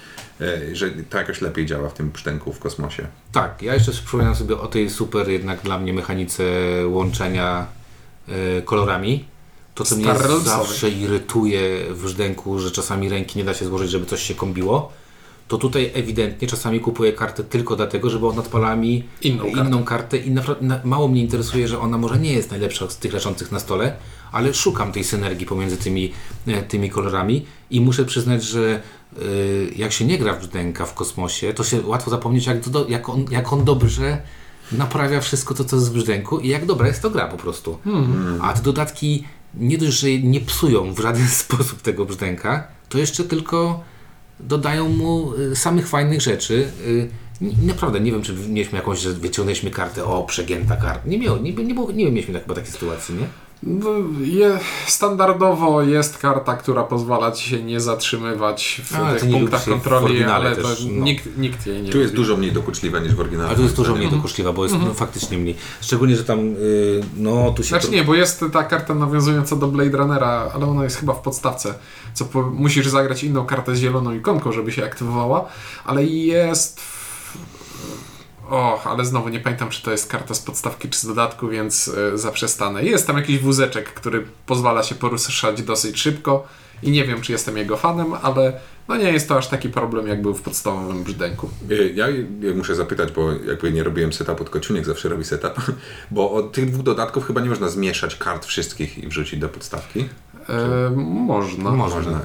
[0.40, 3.06] y, że to jakoś lepiej działa w tym brzdęku w kosmosie.
[3.32, 6.44] Tak, ja jeszcze przypominam sobie o tej super jednak dla mnie mechanice
[6.86, 7.66] łączenia
[8.28, 9.24] e, kolorami.
[9.74, 14.06] To, co mnie zawsze irytuje w brzdęku, że czasami ręki nie da się złożyć, żeby
[14.06, 14.92] coś się kombiło,
[15.50, 20.18] to tutaj ewidentnie czasami kupuję kartę tylko dlatego, żeby ona odpalała mi Inną inną kartę
[20.18, 23.52] i naprawdę na, mało mnie interesuje, że ona może nie jest najlepsza z tych leżących
[23.52, 23.96] na stole,
[24.32, 26.12] ale szukam tej synergii pomiędzy tymi,
[26.46, 28.80] e, tymi kolorami i muszę przyznać, że
[29.16, 29.20] e,
[29.76, 33.08] jak się nie gra w brzdęka w kosmosie, to się łatwo zapomnieć, jak, do, jak,
[33.08, 34.22] on, jak on dobrze
[34.72, 37.78] naprawia wszystko to, co jest w brzdęku i jak dobra jest to gra po prostu.
[38.42, 43.24] A te dodatki nie dość, że nie psują w żaden sposób tego brzdęka, to jeszcze
[43.24, 43.89] tylko
[44.42, 46.68] dodają mu y, samych fajnych rzeczy.
[46.86, 47.08] Y,
[47.66, 51.08] Naprawdę nie wiem, czy mieliśmy jakąś, że wyciągnęliśmy kartę, o, przegięta karta.
[51.08, 53.26] Nie miało, nie, nie, było, nie mieliśmy chyba takiej sytuacji, nie?
[53.62, 59.64] No, je, standardowo jest karta, która pozwala ci się nie zatrzymywać w Ale tych punktach
[59.64, 61.04] kontroli, ale to też, no.
[61.04, 62.16] nikt, nikt jej nie Tu jest lubi.
[62.22, 63.48] dużo mniej dokuczliwe niż w oryginale.
[63.48, 65.56] Ale to jest dużo mniej dokuczliwa, bo jest no, faktycznie mniej.
[65.80, 67.68] Szczególnie, że tam, y, no, tu się...
[67.68, 71.14] Znaczy to- nie, bo jest ta karta nawiązująca do Blade Runnera, ale ona jest chyba
[71.14, 71.74] w podstawce,
[72.14, 75.48] co po, musisz zagrać inną kartę z zieloną ikonką, żeby się aktywowała,
[75.84, 76.80] ale jest...
[76.80, 78.09] w-
[78.50, 81.88] Och, ale znowu nie pamiętam, czy to jest karta z podstawki, czy z dodatku, więc
[81.88, 82.84] y, zaprzestanę.
[82.84, 86.46] Jest tam jakiś wózeczek, który pozwala się poruszać dosyć szybko
[86.82, 88.52] i nie wiem, czy jestem jego fanem, ale
[88.88, 91.50] no nie jest to aż taki problem, jak był w podstawowym brzdęku.
[91.70, 95.54] Y, Ja y, muszę zapytać, bo jakby nie robiłem setupu, tylko Ciuniek zawsze robi setup,
[96.10, 100.08] bo od tych dwóch dodatków chyba nie można zmieszać kart wszystkich i wrzucić do podstawki.
[100.48, 101.70] E, można.
[101.70, 101.96] Można.
[101.96, 102.20] Można,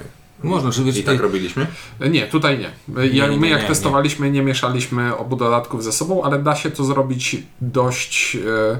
[0.71, 1.67] żeby I tak robiliśmy?
[2.11, 2.71] Nie, tutaj nie.
[3.05, 4.41] Ja, Nie, my nie, jak nie, testowaliśmy, nie.
[4.41, 8.35] mieszaliśmy obu dodatków ze sobą, ale da się to zrobić dość.
[8.35, 8.79] E,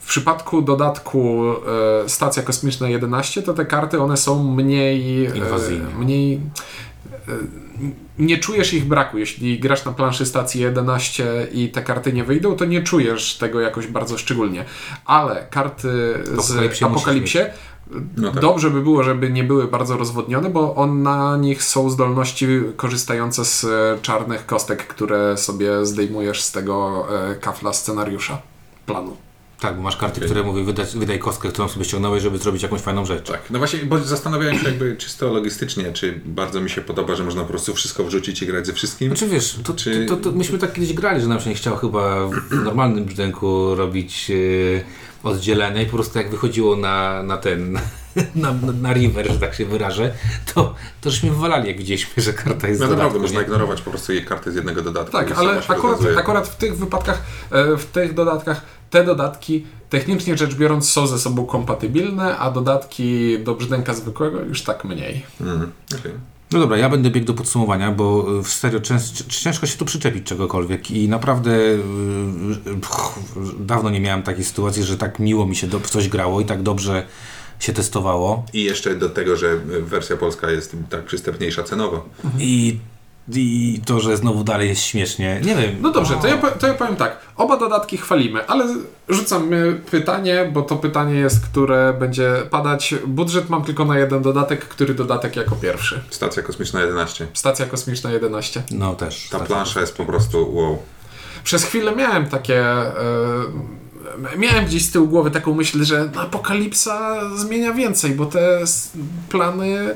[0.00, 1.44] w przypadku dodatku
[2.04, 5.26] e, Stacja Kosmiczna 11, to te karty one są mniej.
[5.26, 5.84] e, Inwazyjne.
[5.98, 6.34] mniej.
[6.34, 7.32] e,
[8.18, 9.18] Nie czujesz ich braku.
[9.18, 13.60] Jeśli grasz na planszy stacji 11 i te karty nie wyjdą, to nie czujesz tego
[13.60, 14.64] jakoś bardzo szczególnie.
[15.04, 15.88] Ale karty
[16.38, 17.38] z Apokalipsie
[18.16, 18.40] No tak.
[18.40, 22.46] Dobrze by było, żeby nie były bardzo rozwodnione, bo on, na nich są zdolności
[22.76, 28.38] korzystające z e, czarnych kostek, które sobie zdejmujesz z tego e, kafla scenariusza,
[28.86, 29.16] planu.
[29.60, 30.28] Tak, bo masz karty, Okej.
[30.28, 33.28] które mówią wydać, wydaj kostkę, którą sobie ściągnąłeś, żeby zrobić jakąś fajną rzecz.
[33.28, 37.24] Tak, no właśnie, bo zastanawiałem się jakby czysto logistycznie, czy bardzo mi się podoba, że
[37.24, 39.08] można po prostu wszystko wrzucić i grać ze wszystkim.
[39.08, 41.76] Znaczy wiesz, to, Czy- to, to, myśmy tak kiedyś grali, że nam się nie chciało
[41.76, 47.72] chyba w normalnym brzdęku robić e, oddzielenia i po prostu jak wychodziło na, na ten,
[48.34, 50.14] na, na, na river, że tak się wyrażę,
[50.54, 54.12] to, to żeśmy wywalali, jak widzieliśmy, że karta jest No naprawdę, można ignorować po prostu
[54.12, 55.12] jej karty z jednego dodatku.
[55.12, 60.54] Tak, ale akurat, akurat w tych wypadkach, e, w tych dodatkach, te dodatki technicznie rzecz
[60.54, 65.26] biorąc są ze sobą kompatybilne, a dodatki do brzdęka zwykłego już tak mniej.
[65.40, 66.12] Mhm, okej.
[66.52, 69.84] No dobra, ja będę biegł do podsumowania, bo y, w serio cięż, ciężko się tu
[69.84, 71.78] przyczepić czegokolwiek i naprawdę y,
[72.66, 73.18] y, pch,
[73.60, 76.44] dawno nie miałem takiej sytuacji, że tak miło mi się do, w coś grało i
[76.44, 77.06] tak dobrze
[77.60, 82.08] się testowało I jeszcze do tego, że wersja polska jest tak przystępniejsza cenowo.
[82.38, 82.78] i,
[83.34, 85.76] i to, że znowu dalej jest śmiesznie, nie wiem.
[85.80, 87.18] No dobrze, to ja, to ja powiem tak.
[87.36, 88.64] Oba dodatki chwalimy, ale
[89.08, 92.94] rzucam e, pytanie, bo to pytanie jest, które będzie padać.
[93.06, 96.00] Budżet mam tylko na jeden dodatek, który dodatek jako pierwszy.
[96.10, 97.26] Stacja kosmiczna 11.
[97.34, 98.62] Stacja kosmiczna 11.
[98.70, 99.28] No też.
[99.28, 100.78] Ta plansza jest po prostu wow.
[101.44, 102.60] Przez chwilę miałem takie.
[102.66, 102.88] e,
[104.36, 108.64] miałem gdzieś z tyłu głowy taką myśl, że apokalipsa zmienia więcej, bo te
[109.28, 109.94] plany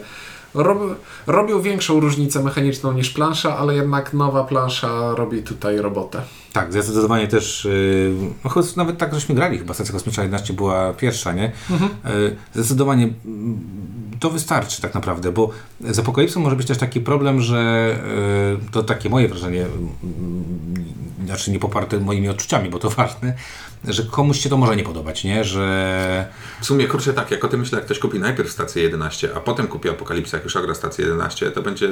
[0.55, 0.79] rob,
[1.27, 6.23] robią większą różnicę mechaniczną niż plansza, ale jednak nowa plansza robi tutaj robotę.
[6.53, 10.93] Tak, zdecydowanie też, yy, no choć nawet tak żeśmy grali, chyba Stacja Kosmiczna 11 była
[10.93, 11.53] pierwsza, nie?
[11.71, 13.61] Yy, zdecydowanie mm,
[14.21, 17.91] to wystarczy tak naprawdę, bo z Apokalipsą może być też taki problem, że
[18.63, 23.35] yy, to takie moje wrażenie, yy, znaczy nie poparte moimi odczuciami, bo to ważne,
[23.85, 25.45] że komuś się to może nie podobać, nie?
[25.45, 26.29] Że
[26.61, 29.41] W sumie, kurczę, tak, jak o tym myślę, jak ktoś kupi najpierw stację 11, a
[29.41, 31.89] potem kupi Apokalipsę, jak już ogra stację 11, to będzie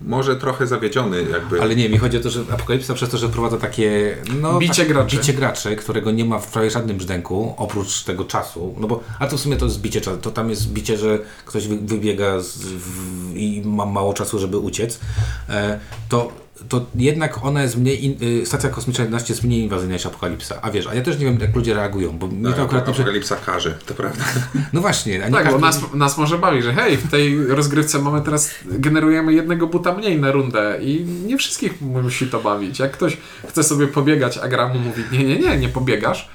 [0.00, 1.62] może trochę zawiedziony jakby.
[1.62, 4.82] Ale nie, mi chodzi o to, że Apokalipsa przez to, że wprowadza takie no, Bicie
[4.84, 5.16] tak, graczy.
[5.16, 9.26] bicie graczy, którego nie ma w prawie żadnym brzdęku, oprócz tego czasu, no bo, a
[9.26, 12.40] to w sumie to jest bicie czasu, to tam jest bicie, że ktoś wy, wybiega
[12.40, 15.00] z, w, i ma mało czasu, żeby uciec,
[15.48, 19.94] e, to, to jednak ona jest mniej, in, y, stacja kosmiczna 11 jest mniej inwazyjna
[19.94, 22.52] niż Apokalipsa, a wiesz, a ja też nie wiem jak ludzie reagują, bo mnie to
[22.56, 22.92] tak, akurat nie...
[22.92, 24.24] prze- Apokalipsa każe, to prawda.
[24.72, 27.46] No właśnie, a nie Tak, bo każdy- nas, nas może bawi, że hej, w tej
[27.46, 32.78] rozgrywce mamy teraz, generujemy jednego buta mniej na rundę i nie wszystkich musi to bawić.
[32.78, 33.16] Jak ktoś
[33.48, 36.28] chce sobie pobiegać, a gra mu mówi, nie, nie, nie, nie pobiegasz,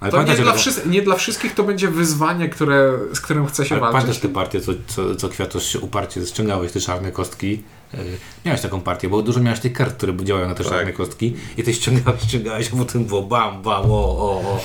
[0.00, 3.64] ale to nie dla, wszys- nie dla wszystkich to będzie wyzwanie, które, z którym chce
[3.66, 4.00] się Ale walczyć.
[4.00, 7.62] pamiętasz te partie, co, co, co Kwiatosz się uparcie ściągałeś te czarne kostki?
[7.98, 10.94] Yy, miałeś taką partię, bo dużo miałeś tych kart, które działają na te Tak.
[10.94, 14.60] kostki i ty ściągałeś, ściągałeś, a potem było bam, bam, o, o, o.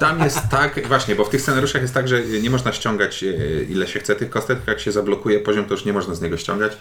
[0.00, 3.62] Tam jest tak, właśnie, bo w tych scenariuszach jest tak, że nie można ściągać e,
[3.62, 6.36] ile się chce tych kostek, jak się zablokuje poziom, to już nie można z niego
[6.36, 6.72] ściągać.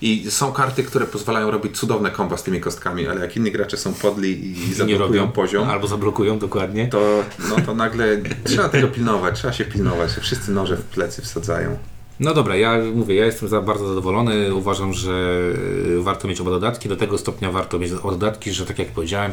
[0.00, 3.76] I są karty, które pozwalają robić cudowne komba z tymi kostkami, ale jak inni gracze
[3.76, 6.88] są podli i I nie zablokują robią poziom, Albo zablokują, dokładnie.
[6.88, 8.06] to, no to nagle
[8.44, 11.76] trzeba tego pilnować, trzeba się pilnować, wszyscy noże w plecy wsadzają.
[12.20, 14.54] No dobra, ja mówię, ja jestem za bardzo zadowolony.
[14.54, 15.40] Uważam, że
[15.88, 16.88] y, warto mieć oba dodatki.
[16.88, 19.32] Do tego stopnia warto mieć oba dodatki, że tak jak powiedziałem,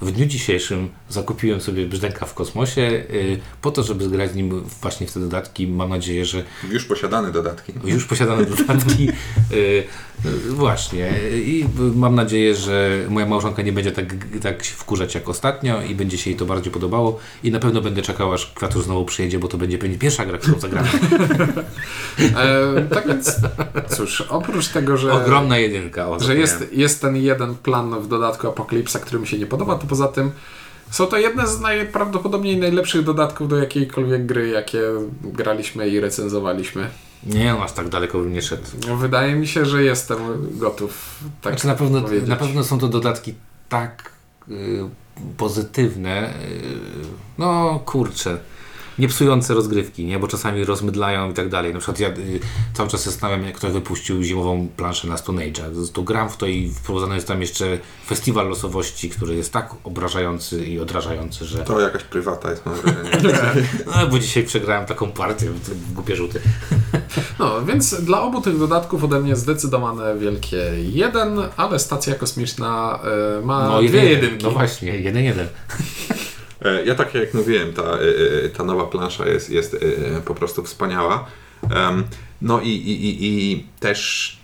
[0.00, 4.60] w dniu dzisiejszym zakupiłem sobie brzdęka w kosmosie y, po to, żeby zgrać z nim
[4.82, 5.66] właśnie w te dodatki.
[5.66, 7.72] Mam nadzieję, że Już posiadane dodatki.
[7.84, 9.08] już posiadane dodatki.
[9.52, 9.84] y, y,
[10.50, 11.12] Właśnie.
[11.34, 15.94] I mam nadzieję, że moja małżonka nie będzie tak, tak się wkurzać jak ostatnio i
[15.94, 17.18] będzie się jej to bardziej podobało.
[17.42, 20.38] I na pewno będę czekał, aż Kwiatusz znowu przyjedzie, bo to będzie pewnie pierwsza gra,
[20.38, 20.88] którą zagramy.
[22.36, 23.36] E, tak więc,
[23.96, 25.12] cóż, oprócz tego, że...
[25.12, 26.08] Ogromna jedynka.
[26.08, 29.74] O, że jest, jest ten jeden plan w dodatku Apokalipsa, który mi się nie podoba,
[29.78, 30.30] to poza tym
[30.90, 34.80] są to jedne z najprawdopodobniej najlepszych dodatków do jakiejkolwiek gry, jakie
[35.22, 36.88] graliśmy i recenzowaliśmy.
[37.26, 38.62] Nie, no aż tak daleko bym nie szedł.
[38.98, 40.18] Wydaje mi się, że jestem
[40.58, 42.28] gotów tak Znaczy na pewno, powiedzieć.
[42.28, 43.34] na pewno są to dodatki
[43.68, 44.12] tak
[44.50, 44.78] y,
[45.36, 46.32] pozytywne, y,
[47.38, 48.38] no kurczę,
[48.98, 50.18] nie psujące rozgrywki, nie?
[50.18, 51.72] bo czasami rozmydlają i tak dalej.
[51.72, 52.40] Na przykład ja y,
[52.74, 55.92] cały czas się zastanawiam, jak ktoś wypuścił zimową planszę na Stone Age'a.
[55.92, 60.64] To gram w to i wprowadzony jest tam jeszcze festiwal losowości, który jest tak obrażający
[60.66, 61.58] i odrażający, że...
[61.58, 63.68] To jakaś prywata jest, mam wrażenie.
[63.86, 66.40] No, bo dzisiaj przegrałem taką partię, w głupie rzuty.
[67.38, 72.98] No, więc dla obu tych dodatków ode mnie zdecydowane wielkie jeden, ale stacja kosmiczna
[73.38, 74.44] e, ma No, dwie jeden, jedynki.
[74.44, 75.48] No właśnie, jeden, jeden.
[76.64, 79.76] E, Ja tak jak mówiłem, ta, e, e, ta nowa plansza jest, jest
[80.24, 81.26] po prostu wspaniała.
[82.42, 84.38] No i, i, i, i też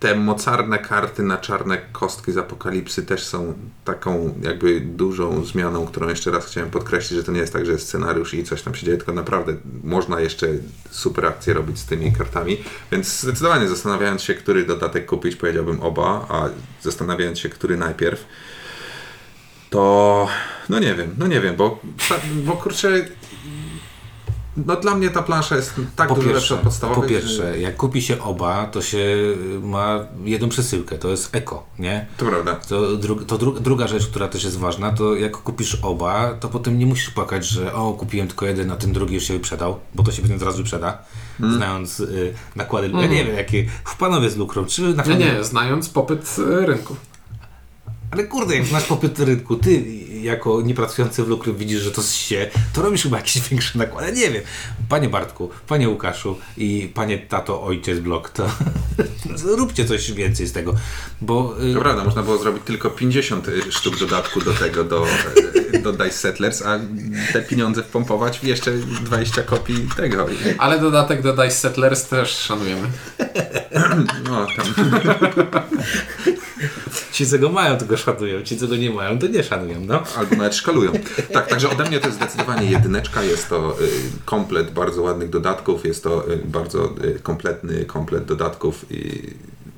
[0.00, 6.08] te mocarne karty na czarne kostki z apokalipsy też są taką jakby dużą zmianą, którą
[6.08, 8.74] jeszcze raz chciałem podkreślić, że to nie jest tak, że jest scenariusz i coś tam
[8.74, 10.48] się dzieje, tylko naprawdę można jeszcze
[10.90, 12.56] super akcje robić z tymi kartami.
[12.92, 16.48] Więc zdecydowanie zastanawiając się, który dodatek kupić, powiedziałbym oba, a
[16.82, 18.24] zastanawiając się, który najpierw,
[19.70, 20.26] to
[20.68, 21.78] no nie wiem, no nie wiem, bo,
[22.46, 22.88] bo kurczę,
[24.66, 27.02] no dla mnie ta plansza jest tak Po dużo lepsza pierwsze, od podstawowej.
[27.02, 29.06] po pierwsze, jak kupi się oba, to się
[29.62, 32.06] ma jedną przesyłkę, to jest eko, nie?
[32.16, 32.54] To prawda.
[32.54, 36.48] To, dru, to dru, druga rzecz, która też jest ważna, to jak kupisz oba, to
[36.48, 39.80] potem nie musisz płakać, że o, kupiłem tylko jeden, a ten drugi już się wyprzedał,
[39.94, 40.98] bo to się pewnie zaraz wyprzeda,
[41.38, 41.56] Hmm.
[41.58, 42.90] znając y, nakłady.
[42.94, 45.24] Ja nie wiem, jakie w panowie z lukrą, czy Nie, naprawdę...
[45.24, 46.96] nie, znając popyt y, rynku.
[48.10, 49.84] Ale kurde, jak znasz popyt rynku, ty
[50.22, 54.12] jako niepracujący w lukru widzisz, że to się, to robisz chyba jakieś większe nakłady.
[54.12, 54.42] Nie wiem.
[54.88, 58.50] Panie Bartku, panie Łukaszu i panie tato, ojciec blok, to
[59.58, 60.74] róbcie coś więcej z tego,
[61.20, 61.56] bo...
[61.70, 65.06] y, To prawda, można było zrobić tylko 50 sztuk dodatku do tego, do,
[65.82, 66.80] do Dice Settlers, a
[67.32, 70.26] te pieniądze wpompować w jeszcze 20 kopii tego.
[70.58, 72.88] Ale dodatek do Dice Settlers też szanujemy.
[74.30, 74.66] No, tam.
[77.12, 79.80] Ci, co go mają, to go szanują, ci, co go nie mają, to nie szanują,
[79.80, 80.02] no.
[80.16, 80.92] Albo nawet szkalują.
[81.32, 83.22] Tak, także ode mnie to jest zdecydowanie jedyneczka.
[83.22, 83.84] Jest to y,
[84.24, 85.84] komplet bardzo ładnych dodatków.
[85.84, 89.22] Jest to y, bardzo y, kompletny komplet dodatków i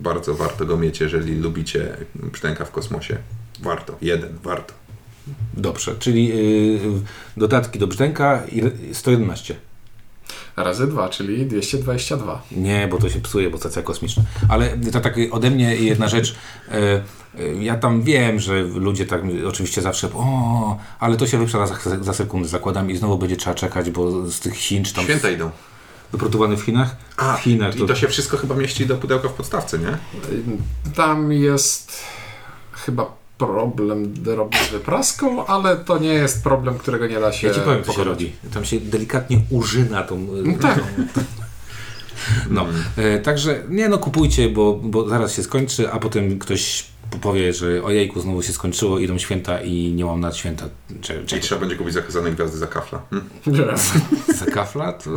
[0.00, 3.18] bardzo warto go mieć, jeżeli lubicie Brzdęka w kosmosie.
[3.62, 3.96] Warto.
[4.00, 4.74] Jeden, warto.
[5.54, 6.80] Dobrze, czyli y,
[7.36, 8.62] dodatki do brzdęka i
[8.94, 9.54] 111.
[10.56, 12.42] Razy dwa, czyli 222.
[12.52, 14.22] Nie, bo to się psuje, bo stacja kosmiczna.
[14.48, 16.34] Ale to tak ode mnie jedna rzecz.
[16.68, 16.74] E,
[17.38, 21.76] e, ja tam wiem, że ludzie tak oczywiście zawsze o, ale to się wyprzeda za,
[22.00, 25.30] za sekundę, zakładam i znowu będzie trzeba czekać, bo z tych Chin czy tam Święta
[25.30, 25.50] idą.
[26.12, 26.96] wyprodukowany w Chinach?
[27.16, 29.98] A, w Chinach i to się wszystko chyba mieści do pudełka w podstawce, nie?
[30.94, 32.02] Tam jest
[32.72, 37.54] chyba problem drobny z wypraską, ale to nie jest problem, którego nie da się Ja
[37.54, 38.04] ci powiem, co się.
[38.54, 40.26] Tam się delikatnie użyna tą...
[40.60, 40.80] tak.
[42.50, 42.66] No,
[42.96, 46.84] e, także nie no, kupujcie, bo, bo zaraz się skończy, a potem ktoś
[47.20, 50.68] powie, że ojejku, znowu się skończyło, idą święta i nie mam na święta
[51.00, 51.42] cze- I czego.
[51.42, 53.02] trzeba będzie kupić zakazane gwiazdy za kafla.
[53.10, 53.24] Hm?
[54.38, 54.92] Za kafla?
[54.92, 55.10] To...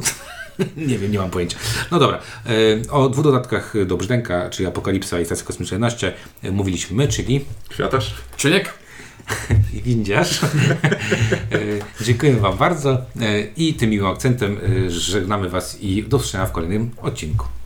[0.89, 1.57] nie wiem, nie mam pojęcia.
[1.91, 6.13] No dobra, e, o dwóch dodatkach do Brzdęka, czyli Apokalipsa i Stacja Kosmiczna 11
[6.43, 8.13] e, mówiliśmy my, czyli Kwiatarz?
[8.37, 8.73] Ciuniek?
[9.73, 10.43] i Windziarz.
[10.43, 10.47] E,
[12.01, 13.01] Dziękuję Wam bardzo
[13.57, 17.47] i tym miłym akcentem żegnamy Was i do usłyszenia w kolejnym odcinku.